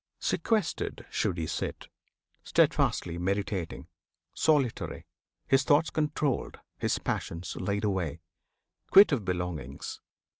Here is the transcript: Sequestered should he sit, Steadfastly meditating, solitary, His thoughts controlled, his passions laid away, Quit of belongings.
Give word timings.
Sequestered 0.19 1.05
should 1.11 1.37
he 1.37 1.45
sit, 1.45 1.87
Steadfastly 2.43 3.19
meditating, 3.19 3.85
solitary, 4.33 5.05
His 5.47 5.61
thoughts 5.63 5.91
controlled, 5.91 6.57
his 6.79 6.97
passions 6.97 7.55
laid 7.57 7.83
away, 7.83 8.21
Quit 8.89 9.11
of 9.11 9.23
belongings. 9.23 10.01